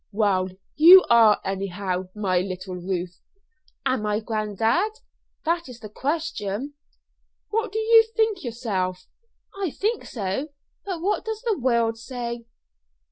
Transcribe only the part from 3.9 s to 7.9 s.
I, granddad? That is the question." "What do